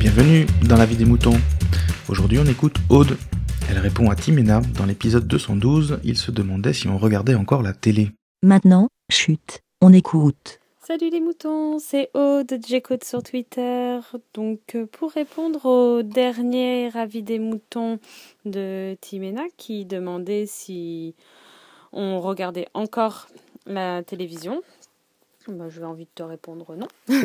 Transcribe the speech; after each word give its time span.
Bienvenue 0.00 0.46
dans 0.68 0.76
la 0.76 0.86
vie 0.86 0.96
des 0.96 1.04
moutons. 1.04 1.34
Aujourd'hui 2.08 2.38
on 2.38 2.44
écoute 2.44 2.76
Aude. 2.88 3.18
Elle 3.68 3.78
répond 3.78 4.08
à 4.10 4.14
Timena 4.14 4.60
dans 4.76 4.86
l'épisode 4.86 5.26
212, 5.26 5.98
il 6.04 6.16
se 6.16 6.30
demandait 6.30 6.72
si 6.72 6.86
on 6.86 6.98
regardait 6.98 7.34
encore 7.34 7.62
la 7.62 7.72
télé. 7.72 8.12
Maintenant, 8.44 8.88
chute, 9.10 9.64
on 9.80 9.92
écoute. 9.92 10.60
Salut 10.86 11.10
les 11.10 11.20
moutons, 11.20 11.80
c'est 11.80 12.10
Aude, 12.14 12.60
j'écoute 12.64 13.02
sur 13.02 13.24
Twitter. 13.24 13.98
Donc 14.34 14.60
euh, 14.76 14.86
pour 14.86 15.10
répondre 15.10 15.66
au 15.66 16.02
dernier 16.04 16.96
avis 16.96 17.24
des 17.24 17.40
moutons 17.40 17.98
de 18.44 18.96
Timena 19.00 19.42
qui 19.56 19.84
demandait 19.84 20.46
si 20.46 21.16
on 21.92 22.20
regardait 22.20 22.68
encore 22.72 23.26
la 23.66 24.04
télévision, 24.04 24.62
bah, 25.48 25.68
je 25.68 25.80
vais 25.80 25.86
envie 25.86 26.04
de 26.04 26.10
te 26.14 26.22
répondre 26.22 26.76
non. 26.76 26.88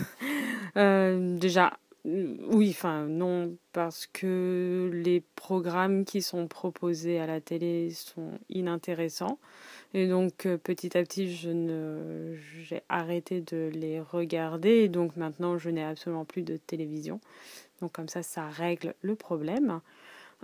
Euh, 0.75 1.37
déjà, 1.37 1.73
oui, 2.05 2.69
enfin 2.71 3.05
non, 3.05 3.55
parce 3.71 4.07
que 4.07 4.91
les 4.93 5.21
programmes 5.35 6.03
qui 6.03 6.21
sont 6.21 6.47
proposés 6.47 7.17
à 7.19 7.25
la 7.25 7.39
télé 7.39 7.91
sont 7.91 8.39
inintéressants. 8.49 9.39
Et 9.93 10.07
donc 10.07 10.45
euh, 10.45 10.57
petit 10.57 10.97
à 10.97 11.03
petit, 11.03 11.33
je 11.33 11.49
ne, 11.49 12.35
j'ai 12.61 12.81
arrêté 12.89 13.39
de 13.39 13.71
les 13.73 14.01
regarder. 14.01 14.83
Et 14.83 14.89
donc 14.89 15.15
maintenant, 15.15 15.57
je 15.57 15.69
n'ai 15.69 15.83
absolument 15.83 16.25
plus 16.25 16.41
de 16.41 16.57
télévision. 16.57 17.21
Donc 17.79 17.93
comme 17.93 18.09
ça, 18.09 18.21
ça 18.21 18.49
règle 18.49 18.95
le 19.01 19.15
problème. 19.15 19.79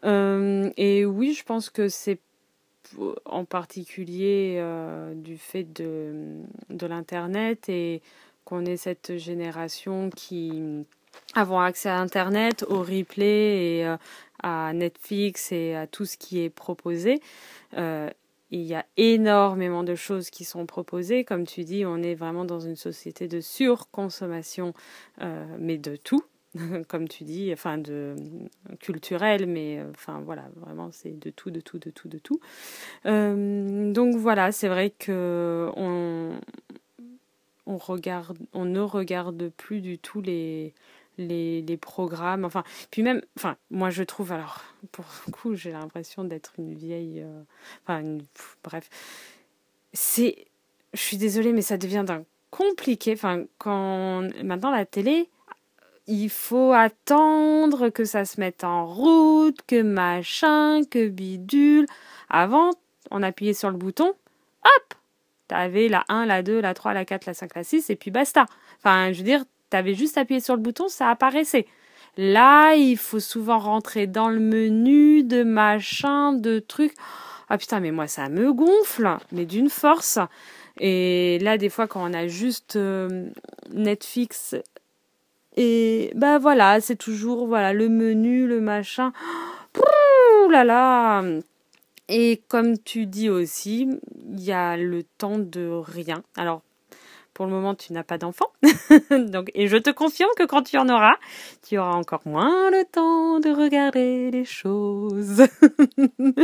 Euh, 0.06 0.72
et 0.78 1.06
oui, 1.06 1.34
je 1.34 1.44
pense 1.44 1.70
que 1.70 1.90
c'est 1.90 2.20
en 3.26 3.44
particulier 3.44 4.56
euh, 4.60 5.14
du 5.14 5.38
fait 5.38 5.66
de, 5.74 6.42
de 6.70 6.88
l'Internet 6.88 7.68
et 7.68 8.02
qu'on 8.46 8.66
est 8.66 8.78
cette 8.78 9.18
génération 9.18 10.10
qui 10.10 10.86
avons 11.36 11.60
accès 11.60 11.90
à 11.90 12.00
Internet, 12.00 12.66
au 12.68 12.80
replay 12.80 13.78
et 13.78 13.86
euh, 13.86 13.98
à 14.42 14.74
Netflix 14.74 15.52
et 15.52 15.76
à 15.76 15.88
tout 15.88 16.06
ce 16.06 16.18
qui 16.18 16.42
est 16.42 16.50
proposé. 16.50 17.22
Euh, 17.78 18.10
il 18.52 18.62
y 18.62 18.74
a 18.74 18.86
énormément 18.98 19.84
de 19.84 19.94
choses 19.94 20.32
qui 20.32 20.44
sont 20.44 20.66
proposées. 20.66 21.24
Comme 21.24 21.46
tu 21.46 21.64
dis, 21.64 21.86
on 21.86 22.02
est 22.02 22.16
vraiment 22.16 22.46
dans 22.46 22.60
une 22.60 22.76
société 22.76 23.28
de 23.28 23.42
surconsommation, 23.42 24.74
euh, 25.22 25.46
mais 25.60 25.78
de 25.78 25.96
tout, 25.96 26.24
comme 26.88 27.08
tu 27.08 27.26
dis, 27.26 27.52
enfin 27.54 27.78
de 27.78 28.16
culturel, 28.80 29.46
mais 29.46 29.84
enfin 29.92 30.22
voilà, 30.26 30.46
vraiment 30.56 30.90
c'est 30.92 31.20
de 31.20 31.30
tout, 31.30 31.52
de 31.52 31.60
tout, 31.60 31.78
de 31.78 31.92
tout, 31.92 32.08
de 32.08 32.18
tout. 32.18 32.40
donc 33.06 34.16
voilà, 34.16 34.52
c'est 34.52 34.68
vrai 34.68 34.90
que 34.90 35.70
on, 35.76 36.32
on 37.70 37.78
regarde, 37.78 38.38
on 38.54 38.66
ne 38.66 38.80
regarde 38.80 39.50
plus 39.50 39.80
du 39.80 40.00
tout 40.00 40.22
les 40.22 40.74
les, 41.20 41.78
programmes. 41.78 42.46
Enfin, 42.46 42.64
puis 42.92 43.04
même, 43.04 43.22
enfin, 43.38 43.58
moi 43.70 43.90
je 43.90 44.04
trouve, 44.04 44.32
alors, 44.32 44.64
pour 44.92 45.06
le 45.28 45.32
coup, 45.32 45.56
j'ai 45.56 45.72
l'impression 45.72 46.24
d'être 46.24 46.54
une 46.58 46.74
vieille. 46.74 47.22
Euh, 47.22 47.42
enfin, 47.84 48.18
bref. 48.64 48.90
C'est. 49.94 50.46
Je 50.94 51.00
suis 51.00 51.18
désolée, 51.18 51.54
mais 51.54 51.62
ça 51.62 51.78
devient 51.78 52.06
compliqué. 52.50 53.14
Enfin, 53.14 53.44
quand. 53.58 54.28
Maintenant, 54.44 54.72
la 54.72 54.86
télé, 54.86 55.30
il 56.08 56.30
faut 56.30 56.74
attendre 56.74 57.90
que 57.90 58.06
ça 58.06 58.26
se 58.26 58.40
mette 58.40 58.64
en 58.64 58.88
route, 58.88 59.60
que 59.68 59.82
machin, 59.82 60.82
que 60.90 61.08
bidule. 61.08 61.86
Avant, 62.30 62.72
on 63.12 63.24
appuyait 63.24 63.54
sur 63.54 63.70
le 63.70 63.78
bouton, 63.78 64.10
hop 64.64 64.94
T'avais 65.48 65.88
la 65.88 66.06
1, 66.10 66.28
la 66.28 66.44
2, 66.44 66.62
la 66.62 66.76
3, 66.76 66.94
la 66.94 67.06
4, 67.06 67.26
la 67.26 67.34
5, 67.34 67.56
la 67.56 67.64
6, 67.64 67.90
et 67.90 67.96
puis 67.96 68.12
basta. 68.12 68.46
Enfin, 68.78 69.12
je 69.12 69.18
veux 69.18 69.24
dire, 69.24 69.44
tu 69.70 69.78
avais 69.78 69.94
juste 69.94 70.18
appuyé 70.18 70.40
sur 70.40 70.56
le 70.56 70.62
bouton, 70.62 70.88
ça 70.88 71.10
apparaissait. 71.10 71.66
Là, 72.18 72.74
il 72.76 72.98
faut 72.98 73.20
souvent 73.20 73.60
rentrer 73.60 74.08
dans 74.08 74.30
le 74.30 74.40
menu 74.40 75.24
de 75.24 75.44
machin, 75.44 76.34
de 76.34 76.60
trucs. 76.60 76.94
Ah 77.50 77.58
putain, 77.58 77.80
mais 77.80 77.92
moi, 77.92 78.08
ça 78.08 78.30
me 78.30 78.52
gonfle, 78.54 79.18
mais 79.32 79.46
d'une 79.46 79.70
force. 79.70 80.20
Et 80.80 81.40
là, 81.40 81.58
des 81.58 81.70
fois, 81.70 81.88
quand 81.88 82.10
on 82.10 82.14
a 82.14 82.28
juste 82.28 82.76
euh, 82.76 83.30
Netflix, 83.72 84.56
et 85.58 86.12
ben 86.16 86.38
voilà, 86.40 86.80
c'est 86.80 86.96
toujours 86.96 87.48
voilà 87.48 87.74
le 87.74 87.90
menu, 87.90 88.48
le 88.48 88.62
machin. 88.62 89.12
Ouh 89.78 90.50
là 90.50 90.64
là. 90.64 91.24
Et 92.08 92.42
comme 92.48 92.78
tu 92.78 93.06
dis 93.06 93.30
aussi, 93.30 93.90
il 94.32 94.40
y 94.40 94.52
a 94.52 94.78
le 94.78 95.04
temps 95.04 95.38
de 95.38 95.68
rien. 95.68 96.24
Alors 96.38 96.62
pour 97.40 97.46
le 97.46 97.54
moment, 97.54 97.74
tu 97.74 97.94
n'as 97.94 98.04
pas 98.04 98.18
d'enfant. 98.18 98.48
Donc, 99.12 99.50
et 99.54 99.70
je 99.70 99.78
te 99.78 99.92
confirme 99.92 100.30
que 100.36 100.44
quand 100.44 100.62
tu 100.64 100.78
en 100.78 100.90
auras, 100.90 101.16
tu 101.66 101.78
auras 101.78 101.94
encore 101.94 102.20
moins 102.26 102.70
le 102.70 102.84
temps 102.84 103.40
de 103.40 103.50
regarder 103.50 104.30
les 104.30 104.44
choses. 104.44 105.40
euh, 106.20 106.36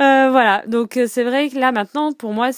voilà. 0.00 0.64
Donc, 0.66 0.98
c'est 1.06 1.22
vrai 1.22 1.48
que 1.48 1.56
là, 1.60 1.70
maintenant, 1.70 2.12
pour 2.12 2.32
moi, 2.32 2.50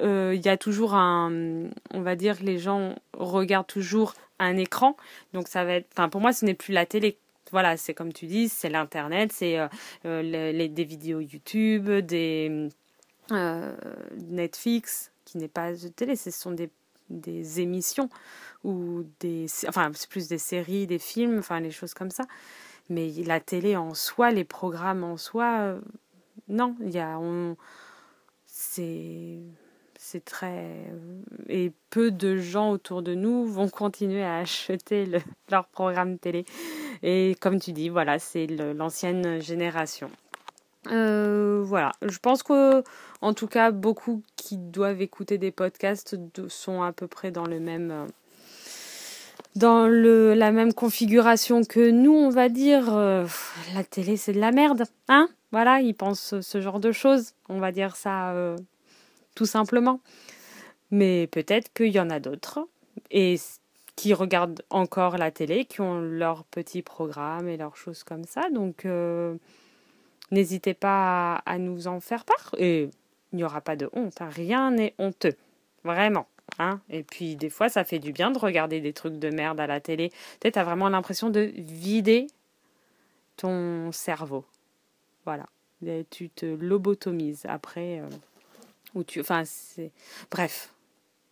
euh, 0.00 0.32
il 0.34 0.40
y 0.40 0.48
a 0.48 0.56
toujours 0.56 0.94
un, 0.94 1.68
on 1.92 2.00
va 2.00 2.16
dire, 2.16 2.36
les 2.40 2.56
gens 2.56 2.94
regardent 3.12 3.66
toujours 3.66 4.14
un 4.38 4.56
écran. 4.56 4.96
Donc, 5.34 5.46
ça 5.48 5.66
va 5.66 5.74
être, 5.74 5.88
enfin, 5.92 6.08
pour 6.08 6.22
moi, 6.22 6.32
ce 6.32 6.46
n'est 6.46 6.54
plus 6.54 6.72
la 6.72 6.86
télé 6.86 7.18
voilà, 7.52 7.76
c'est 7.76 7.94
comme 7.94 8.12
tu 8.12 8.26
dis, 8.26 8.48
c'est 8.48 8.70
l'internet, 8.70 9.32
c'est 9.32 9.58
euh, 9.58 9.66
euh 10.04 10.22
les, 10.22 10.68
des 10.68 10.84
vidéos 10.84 11.18
YouTube, 11.18 11.90
des 11.90 12.68
euh, 13.32 13.74
Netflix, 14.28 15.10
qui 15.24 15.38
n'est 15.38 15.48
pas 15.48 15.72
de 15.72 15.88
télé, 15.88 16.16
ce 16.16 16.30
sont 16.30 16.52
des 16.52 16.70
des 17.10 17.60
émissions 17.60 18.08
ou 18.64 19.04
des 19.20 19.46
enfin 19.68 19.90
c'est 19.94 20.08
plus 20.08 20.28
des 20.28 20.38
séries 20.38 20.86
des 20.86 20.98
films 20.98 21.38
enfin 21.38 21.60
les 21.60 21.70
choses 21.70 21.94
comme 21.94 22.10
ça. 22.10 22.24
Mais 22.88 23.10
la 23.24 23.40
télé 23.40 23.76
en 23.76 23.94
soi 23.94 24.30
les 24.30 24.44
programmes 24.44 25.04
en 25.04 25.16
soi 25.16 25.58
euh, 25.60 25.80
non 26.48 26.76
il 26.80 26.90
y 26.90 26.98
a 26.98 27.18
c'est 28.46 29.38
c'est 29.98 30.24
très 30.24 30.92
et 31.48 31.72
peu 31.90 32.10
de 32.10 32.38
gens 32.38 32.70
autour 32.70 33.02
de 33.02 33.14
nous 33.14 33.44
vont 33.46 33.68
continuer 33.68 34.22
à 34.22 34.38
acheter 34.38 35.04
le, 35.04 35.18
leur 35.50 35.66
programme 35.66 36.18
télé. 36.18 36.44
Et 37.02 37.36
comme 37.40 37.60
tu 37.60 37.72
dis 37.72 37.88
voilà 37.88 38.18
c'est 38.18 38.46
l'ancienne 38.46 39.40
génération 39.40 40.10
euh, 40.90 41.62
voilà, 41.64 41.92
je 42.02 42.18
pense 42.18 42.42
que 42.42 42.82
en 43.20 43.34
tout 43.34 43.46
cas 43.46 43.70
beaucoup 43.70 44.22
qui 44.36 44.56
doivent 44.56 45.00
écouter 45.02 45.38
des 45.38 45.50
podcasts 45.50 46.16
sont 46.48 46.82
à 46.82 46.92
peu 46.92 47.06
près 47.06 47.30
dans 47.30 47.46
le 47.46 47.60
même 47.60 47.90
euh, 47.90 48.06
dans 49.56 49.86
le 49.86 50.34
la 50.34 50.50
même 50.50 50.72
configuration 50.72 51.62
que 51.64 51.90
nous, 51.90 52.14
on 52.14 52.30
va 52.30 52.48
dire. 52.48 52.94
Euh, 52.94 53.26
la 53.74 53.84
télé 53.84 54.16
c'est 54.16 54.32
de 54.32 54.40
la 54.40 54.52
merde, 54.52 54.84
hein? 55.08 55.28
Voilà, 55.52 55.80
ils 55.80 55.94
pensent 55.94 56.40
ce 56.40 56.60
genre 56.60 56.80
de 56.80 56.92
choses, 56.92 57.32
on 57.48 57.58
va 57.58 57.72
dire 57.72 57.96
ça 57.96 58.34
tout 59.34 59.46
simplement. 59.46 60.00
Mais 60.92 61.26
peut-être 61.26 61.72
qu'il 61.72 61.88
y 61.88 62.00
en 62.00 62.10
a 62.10 62.20
d'autres 62.20 62.68
et 63.10 63.36
qui 63.96 64.14
regardent 64.14 64.62
encore 64.70 65.18
la 65.18 65.32
télé, 65.32 65.64
qui 65.64 65.80
ont 65.80 66.00
leurs 66.00 66.44
petits 66.44 66.82
programmes 66.82 67.48
et 67.48 67.56
leurs 67.56 67.76
choses 67.76 68.04
comme 68.04 68.24
ça, 68.24 68.48
donc 68.50 68.86
N'hésitez 70.30 70.74
pas 70.74 71.36
à, 71.46 71.58
nous 71.58 71.88
en 71.88 72.00
faire 72.00 72.24
part 72.24 72.54
et 72.58 72.90
il 73.32 73.36
n'y 73.36 73.44
aura 73.44 73.60
pas 73.60 73.76
de 73.76 73.90
honte. 73.92 74.20
Hein. 74.20 74.28
Rien 74.30 74.70
n'est 74.70 74.94
honteux. 74.98 75.36
Vraiment. 75.84 76.26
Hein. 76.58 76.80
Et 76.88 77.02
puis 77.02 77.36
des 77.36 77.50
fois, 77.50 77.68
ça 77.68 77.84
fait 77.84 77.98
du 77.98 78.12
bien 78.12 78.30
de 78.30 78.38
regarder 78.38 78.80
des 78.80 78.92
trucs 78.92 79.18
de 79.18 79.30
merde 79.30 79.60
à 79.60 79.66
la 79.66 79.80
télé. 79.80 80.12
Tu 80.40 80.50
as 80.54 80.64
vraiment 80.64 80.88
l'impression 80.88 81.30
de 81.30 81.52
vider 81.56 82.26
ton 83.36 83.90
cerveau. 83.92 84.44
Voilà. 85.24 85.46
Tu 86.10 86.28
te 86.28 86.46
lobotomises 86.46 87.46
après. 87.48 88.00
Euh, 88.00 88.08
ou 88.94 89.04
tu, 89.04 89.20
enfin, 89.20 89.44
c'est... 89.44 89.92
Bref, 90.30 90.74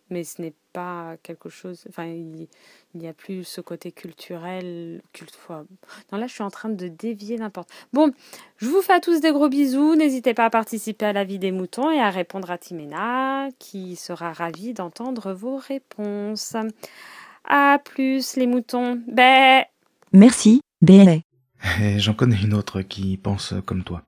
mais 0.09 0.23
ce 0.23 0.41
n'est 0.41 0.53
pas 0.73 1.15
quelque 1.23 1.49
chose. 1.49 1.85
Enfin, 1.89 2.05
il 2.05 2.47
n'y 2.95 3.07
a 3.07 3.13
plus 3.13 3.43
ce 3.43 3.61
côté 3.61 3.91
culturel. 3.91 5.01
Culte, 5.13 5.37
non, 6.11 6.17
là, 6.17 6.27
je 6.27 6.33
suis 6.33 6.43
en 6.43 6.49
train 6.49 6.69
de 6.69 6.87
dévier 6.87 7.37
n'importe. 7.37 7.69
Bon, 7.93 8.11
je 8.57 8.67
vous 8.67 8.81
fais 8.81 8.93
à 8.93 8.99
tous 8.99 9.21
des 9.21 9.31
gros 9.31 9.49
bisous. 9.49 9.95
N'hésitez 9.95 10.33
pas 10.33 10.45
à 10.45 10.49
participer 10.49 11.05
à 11.05 11.13
la 11.13 11.23
vie 11.23 11.39
des 11.39 11.51
moutons 11.51 11.91
et 11.91 11.99
à 11.99 12.09
répondre 12.09 12.49
à 12.51 12.57
Timena, 12.57 13.49
qui 13.59 13.95
sera 13.95 14.33
ravie 14.33 14.73
d'entendre 14.73 15.33
vos 15.33 15.57
réponses. 15.57 16.55
À 17.45 17.79
plus, 17.83 18.35
les 18.35 18.47
moutons. 18.47 19.01
Bé. 19.07 19.63
Merci, 20.11 20.61
bé. 20.81 21.21
J'en 21.97 22.13
connais 22.13 22.41
une 22.41 22.53
autre 22.53 22.81
qui 22.81 23.17
pense 23.17 23.53
comme 23.65 23.83
toi. 23.83 24.03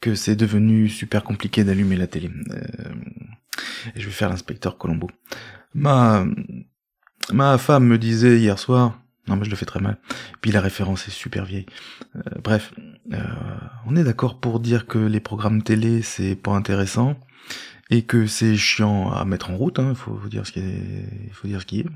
Que 0.00 0.14
c'est 0.14 0.36
devenu 0.36 0.88
super 0.88 1.22
compliqué 1.24 1.62
d'allumer 1.62 1.96
la 1.96 2.06
télé. 2.06 2.30
Euh 2.50 2.89
et 3.94 4.00
je 4.00 4.06
vais 4.06 4.12
faire 4.12 4.28
l'inspecteur 4.28 4.78
Colombo. 4.78 5.08
Ma, 5.74 6.24
ma 7.32 7.58
femme 7.58 7.86
me 7.86 7.98
disait 7.98 8.38
hier 8.38 8.58
soir, 8.58 9.00
non 9.28 9.36
mais 9.36 9.44
je 9.44 9.50
le 9.50 9.56
fais 9.56 9.66
très 9.66 9.80
mal, 9.80 9.98
puis 10.40 10.50
la 10.50 10.60
référence 10.60 11.06
est 11.06 11.12
super 11.12 11.44
vieille. 11.44 11.66
Euh, 12.16 12.20
bref, 12.42 12.72
euh, 13.12 13.18
on 13.86 13.96
est 13.96 14.04
d'accord 14.04 14.40
pour 14.40 14.60
dire 14.60 14.86
que 14.86 14.98
les 14.98 15.20
programmes 15.20 15.62
télé 15.62 16.02
c'est 16.02 16.34
pas 16.34 16.52
intéressant 16.52 17.18
et 17.90 18.02
que 18.02 18.26
c'est 18.26 18.56
chiant 18.56 19.12
à 19.12 19.24
mettre 19.24 19.50
en 19.50 19.56
route, 19.56 19.78
hein, 19.78 19.94
faut, 19.94 20.16
dire 20.28 20.46
ce 20.46 20.52
qui 20.52 20.60
est, 20.60 21.32
faut 21.32 21.48
dire 21.48 21.60
ce 21.60 21.66
qui 21.66 21.80
est. 21.80 21.86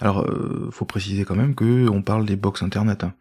Alors, 0.00 0.20
euh, 0.22 0.70
faut 0.72 0.86
préciser 0.86 1.24
quand 1.24 1.34
même 1.34 1.54
que 1.54 1.88
on 1.88 2.02
parle 2.02 2.24
des 2.24 2.36
box 2.36 2.62
internet. 2.62 3.04
Hein. 3.04 3.14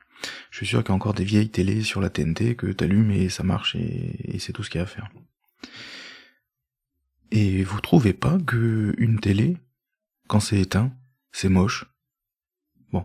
Je 0.49 0.57
suis 0.57 0.65
sûr 0.65 0.83
qu'il 0.83 0.89
y 0.89 0.93
a 0.93 0.95
encore 0.95 1.13
des 1.13 1.25
vieilles 1.25 1.49
télés 1.49 1.81
sur 1.81 1.99
la 1.99 2.09
TNT 2.09 2.55
que 2.55 2.67
t'allumes 2.67 3.11
et 3.11 3.29
ça 3.29 3.43
marche 3.43 3.75
et, 3.75 4.35
et 4.35 4.39
c'est 4.39 4.53
tout 4.53 4.63
ce 4.63 4.69
qu'il 4.69 4.79
y 4.79 4.81
a 4.81 4.83
à 4.83 4.87
faire. 4.87 5.09
Et 7.35 7.63
vous 7.63 7.81
trouvez 7.81 8.13
pas 8.13 8.37
que 8.47 8.95
une 8.97 9.19
télé, 9.19 9.57
quand 10.29 10.39
c'est 10.39 10.57
éteint, 10.57 10.93
c'est 11.33 11.49
moche? 11.49 11.83
Bon. 12.93 13.03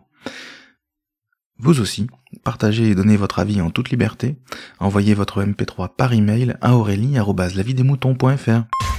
Vous 1.58 1.80
aussi, 1.80 2.06
partagez 2.44 2.90
et 2.90 2.94
donnez 2.94 3.16
votre 3.16 3.40
avis 3.40 3.60
en 3.60 3.70
toute 3.70 3.90
liberté. 3.90 4.36
Envoyez 4.78 5.14
votre 5.14 5.42
MP3 5.42 5.96
par 5.96 6.12
email 6.12 6.54
à 6.60 6.76
aurélie.lavidemouton.fr. 6.76 8.89